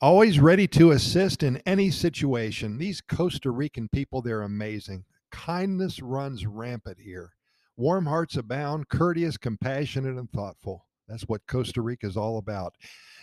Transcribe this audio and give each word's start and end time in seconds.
Always 0.00 0.40
ready 0.40 0.66
to 0.68 0.90
assist 0.90 1.42
in 1.42 1.58
any 1.66 1.90
situation. 1.90 2.78
These 2.78 3.00
Costa 3.00 3.50
Rican 3.50 3.88
people, 3.88 4.22
they're 4.22 4.42
amazing. 4.42 5.04
Kindness 5.30 6.02
runs 6.02 6.46
rampant 6.46 6.98
here. 7.00 7.32
Warm 7.76 8.06
hearts 8.06 8.36
abound, 8.36 8.88
courteous, 8.88 9.36
compassionate, 9.36 10.16
and 10.16 10.30
thoughtful. 10.30 10.86
That's 11.08 11.24
what 11.24 11.46
Costa 11.46 11.80
Rica 11.80 12.06
is 12.06 12.16
all 12.16 12.38
about. 12.38 12.74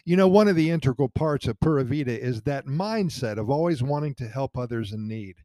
You 0.06 0.16
know, 0.16 0.28
one 0.28 0.48
of 0.48 0.56
the 0.56 0.72
integral 0.72 1.10
parts 1.10 1.48
of 1.48 1.60
Pura 1.60 1.84
Vida 1.84 2.20
is 2.20 2.42
that 2.44 2.66
mindset 2.66 3.38
of 3.38 3.50
always 3.50 3.84
wanting 3.84 4.16
to 4.16 4.28
help 4.28 4.58
others 4.58 4.92
in 4.92 5.08
need. 5.08 5.36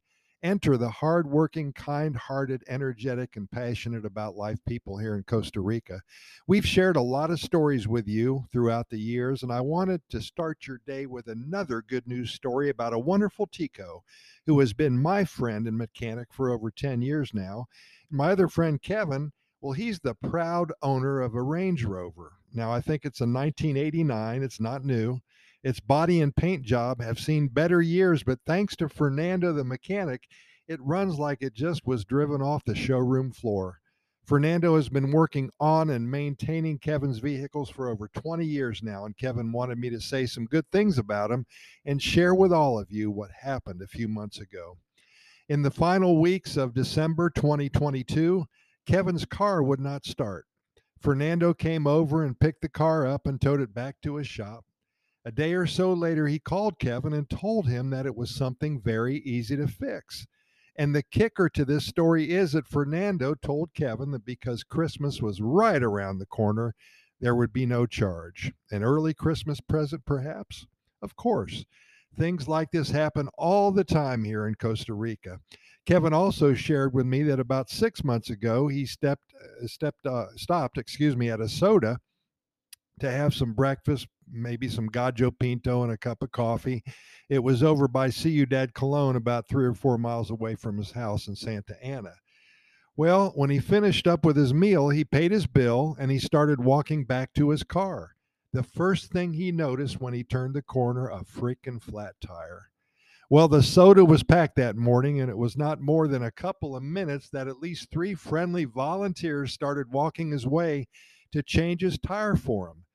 Enter 0.47 0.77
the 0.77 0.89
hardworking, 0.89 1.73
kind 1.73 2.15
hearted, 2.15 2.63
energetic, 2.69 3.35
and 3.35 3.51
passionate 3.51 4.05
about 4.05 4.37
life 4.37 4.61
people 4.65 4.97
here 4.97 5.17
in 5.17 5.25
Costa 5.25 5.61
Rica. 5.61 6.01
We've 6.47 6.65
shared 6.65 6.95
a 6.95 7.03
lot 7.03 7.33
of 7.33 7.41
stories 7.41 7.89
with 7.89 8.07
you 8.07 8.45
throughout 8.53 8.89
the 8.89 9.01
years, 9.01 9.43
and 9.43 9.51
I 9.51 9.61
wanted 9.61 10.03
to 10.11 10.21
start 10.21 10.69
your 10.69 10.81
day 10.87 11.07
with 11.07 11.27
another 11.27 11.83
good 11.83 12.07
news 12.07 12.31
story 12.31 12.71
about 12.71 12.93
a 12.93 12.99
wonderful 12.99 13.49
Tico 13.49 14.05
who 14.47 14.61
has 14.61 14.73
been 14.73 15.03
my 15.03 15.25
friend 15.25 15.67
and 15.67 15.77
mechanic 15.77 16.29
for 16.33 16.51
over 16.51 16.71
10 16.71 17.03
years 17.03 17.35
now. 17.35 17.67
My 18.09 18.31
other 18.31 18.47
friend, 18.47 18.81
Kevin, 18.81 19.33
well, 19.61 19.73
he's 19.73 19.99
the 19.99 20.15
proud 20.15 20.73
owner 20.81 21.23
of 21.23 21.35
a 21.35 21.43
Range 21.43 21.85
Rover. 21.85 22.35
Now, 22.55 22.71
I 22.71 22.81
think 22.81 23.05
it's 23.05 23.21
a 23.21 23.27
1989, 23.27 24.45
it's 24.45 24.61
not 24.61 24.85
new. 24.85 25.19
Its 25.67 25.81
body 25.81 26.21
and 26.21 26.37
paint 26.37 26.63
job 26.63 27.03
have 27.03 27.19
seen 27.19 27.49
better 27.49 27.83
years, 27.83 28.23
but 28.23 28.39
thanks 28.47 28.77
to 28.77 28.89
Fernando 28.89 29.53
the 29.53 29.65
mechanic, 29.65 30.29
it 30.69 30.81
runs 30.81 31.19
like 31.19 31.39
it 31.43 31.55
just 31.55 31.85
was 31.85 32.05
driven 32.05 32.41
off 32.41 32.63
the 32.65 32.73
showroom 32.77 33.33
floor. 33.33 33.81
Fernando 34.25 34.77
has 34.77 34.89
been 34.89 35.11
working 35.11 35.51
on 35.59 35.91
and 35.91 36.09
maintaining 36.09 36.79
Kevin's 36.79 37.19
vehicles 37.19 37.69
for 37.69 37.89
over 37.89 38.07
20 38.07 38.47
years 38.47 38.81
now, 38.81 39.07
and 39.07 39.17
Kevin 39.17 39.51
wanted 39.51 39.77
me 39.77 39.91
to 39.91 40.01
say 40.01 40.25
some 40.25 40.45
good 40.45 40.71
things 40.71 40.99
about 40.99 41.33
him 41.33 41.45
and 41.85 42.01
share 42.01 42.33
with 42.33 42.53
all 42.53 42.79
of 42.79 42.93
you 42.93 43.11
what 43.11 43.33
happened 43.33 43.83
a 43.83 43.89
few 43.89 44.07
months 44.07 44.39
ago. 44.39 44.79
In 45.49 45.63
the 45.63 45.73
final 45.73 46.21
weeks 46.21 46.57
of 46.57 46.75
December 46.75 47.29
2022, 47.29 48.47
Kevin's 48.87 49.25
car 49.25 49.65
would 49.65 49.81
not 49.81 50.07
start. 50.07 50.45
Fernando 51.01 51.53
came 51.53 51.89
over 51.89 52.23
and 52.23 52.39
picked 52.39 52.61
the 52.61 52.69
car 52.69 53.05
up 53.05 53.27
and 53.27 53.41
towed 53.41 53.61
it 53.61 53.75
back 53.75 53.97
to 54.03 54.15
his 54.15 54.29
shop. 54.29 54.65
A 55.27 55.33
day 55.33 55.55
or 55.55 55.67
so 55.67 55.93
later, 55.93 56.29
he 56.29 56.39
called 56.39 56.79
Kevin 56.79 57.13
and 57.13 57.29
told 57.29 57.67
him 57.67 57.91
that 57.91 58.07
it 58.07 58.15
was 58.15 58.33
something 58.33 58.81
very 58.81 59.17
easy 59.23 59.57
to 59.57 59.67
fix. 59.67 60.25
And 60.77 60.95
the 60.95 61.03
kicker 61.03 61.49
to 61.49 61.65
this 61.65 61.85
story 61.85 62.31
is 62.31 62.53
that 62.53 62.69
Fernando 62.69 63.35
told 63.35 63.75
Kevin 63.75 64.13
that 64.13 64.25
because 64.25 64.63
Christmas 64.63 65.21
was 65.21 65.41
right 65.41 65.83
around 65.83 66.19
the 66.19 66.27
corner, 66.27 66.77
there 67.21 67.35
would 67.35 67.53
be 67.53 67.67
no 67.67 67.87
charge. 67.87 68.53
An 68.71 68.85
early 68.85 69.15
Christmas 69.15 69.61
present, 69.61 70.05
perhaps? 70.07 70.65
Of 71.03 71.17
course. 71.17 71.65
Things 72.17 72.47
like 72.47 72.71
this 72.71 72.91
happen 72.91 73.29
all 73.37 73.73
the 73.73 73.83
time 73.83 74.23
here 74.23 74.47
in 74.47 74.55
Costa 74.55 74.95
Rica. 74.95 75.41
Kevin 75.87 76.13
also 76.13 76.55
shared 76.55 76.95
with 76.95 77.05
me 77.05 77.25
that 77.25 77.41
about 77.41 77.69
six 77.69 78.05
months 78.05 78.31
ago 78.31 78.69
he 78.69 78.87
stepped 78.87 79.35
uh, 79.35 79.67
stepped 79.67 80.07
uh, 80.07 80.27
stopped, 80.37 80.79
excuse 80.79 81.17
me, 81.17 81.31
at 81.31 81.41
a 81.41 81.49
soda 81.49 81.99
to 83.01 83.11
have 83.11 83.35
some 83.35 83.55
breakfast, 83.55 84.07
maybe 84.31 84.69
some 84.69 84.87
gallo 84.87 85.31
pinto 85.31 85.83
and 85.83 85.93
a 85.93 85.97
cup 85.97 86.23
of 86.23 86.33
coffee. 86.33 86.83
It 87.29 87.43
was 87.43 87.63
over 87.63 87.89
by 87.89 88.11
Ciudad 88.11 88.75
Colon, 88.75 89.17
about 89.17 89.49
three 89.49 89.65
or 89.65 89.75
four 89.75 89.99
miles 89.99 90.31
away 90.31 90.55
from 90.55 90.79
his 90.79 90.93
house 90.93 91.29
in 91.29 91.37
Santa 91.37 91.83
Ana. 91.83 92.15
Well, 92.97 93.33
when 93.35 93.51
he 93.51 93.59
finished 93.59 94.07
up 94.07 94.25
with 94.25 94.37
his 94.37 94.55
meal, 94.55 94.89
he 94.89 95.05
paid 95.05 95.31
his 95.31 95.47
bill 95.47 95.97
and 95.99 96.11
he 96.11 96.19
started 96.19 96.65
walking 96.65 97.05
back 97.05 97.35
to 97.35 97.51
his 97.51 97.63
car. 97.63 98.17
The 98.53 98.63
first 98.63 99.13
thing 99.13 99.35
he 99.35 99.53
noticed 99.53 100.01
when 100.01 100.15
he 100.15 100.25
turned 100.25 100.55
the 100.55 100.63
corner, 100.63 101.09
a 101.11 101.23
freaking 101.25 101.83
flat 101.83 102.15
tire. 102.23 102.71
Well, 103.29 103.49
the 103.49 103.63
soda 103.63 104.05
was 104.05 104.23
packed 104.23 104.57
that 104.57 104.77
morning, 104.77 105.21
and 105.21 105.29
it 105.29 105.37
was 105.37 105.59
not 105.59 105.81
more 105.81 106.09
than 106.09 106.23
a 106.23 106.31
couple 106.31 106.75
of 106.75 106.83
minutes 106.83 107.29
that 107.31 107.49
at 107.49 107.59
least 107.59 107.91
three 107.91 108.15
friendly 108.15 108.65
volunteers 108.65 109.53
started 109.53 109.93
walking 109.93 110.31
his 110.31 110.47
way 110.47 110.87
to 111.33 111.43
change 111.43 111.83
his 111.83 111.99
tire 111.99 112.37
for 112.37 112.69
him. 112.69 112.86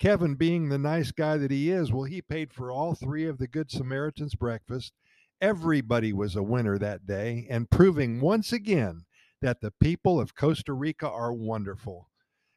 Kevin, 0.00 0.34
being 0.34 0.70
the 0.70 0.78
nice 0.78 1.12
guy 1.12 1.36
that 1.36 1.50
he 1.50 1.70
is, 1.70 1.92
well, 1.92 2.04
he 2.04 2.22
paid 2.22 2.54
for 2.54 2.72
all 2.72 2.94
three 2.94 3.26
of 3.26 3.36
the 3.36 3.46
Good 3.46 3.70
Samaritans' 3.70 4.34
breakfast. 4.34 4.94
Everybody 5.42 6.12
was 6.12 6.34
a 6.34 6.42
winner 6.42 6.78
that 6.78 7.06
day, 7.06 7.46
and 7.50 7.70
proving 7.70 8.20
once 8.20 8.50
again 8.50 9.02
that 9.42 9.60
the 9.60 9.72
people 9.80 10.18
of 10.18 10.34
Costa 10.34 10.72
Rica 10.72 11.08
are 11.08 11.34
wonderful. 11.34 12.08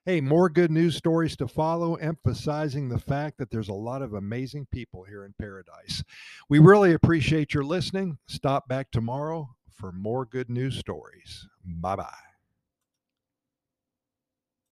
Hey, 0.05 0.21
more 0.21 0.49
good 0.49 0.71
news 0.71 0.95
stories 0.95 1.35
to 1.37 1.47
follow, 1.47 1.95
emphasizing 1.95 2.87
the 2.89 2.99
fact 2.99 3.37
that 3.37 3.51
there's 3.51 3.69
a 3.69 3.73
lot 3.73 4.01
of 4.01 4.13
amazing 4.13 4.67
people 4.71 5.03
here 5.03 5.25
in 5.25 5.33
paradise. 5.37 6.03
We 6.49 6.59
really 6.59 6.93
appreciate 6.93 7.53
your 7.53 7.63
listening. 7.63 8.19
Stop 8.25 8.69
back 8.69 8.89
tomorrow 8.91 9.49
for 9.69 9.91
more 9.91 10.25
good 10.25 10.49
news 10.49 10.77
stories. 10.77 11.47
Bye 11.65 11.97
bye. 11.97 12.32